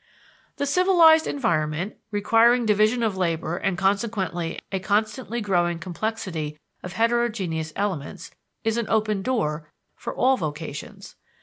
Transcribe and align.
The 0.57 0.65
civilized 0.65 1.27
environment, 1.27 1.95
requiring 2.09 2.65
division 2.65 3.03
of 3.03 3.17
labor 3.17 3.57
and 3.57 3.77
consequently 3.77 4.59
a 4.71 4.79
constantly 4.79 5.41
growing 5.41 5.77
complexity 5.77 6.57
of 6.81 6.93
heterogeneous 6.93 7.71
elements, 7.75 8.31
is 8.63 8.77
an 8.77 8.89
open 8.89 9.21
door 9.21 9.69
for 9.95 10.11
all 10.15 10.37
vocations. 10.37 11.17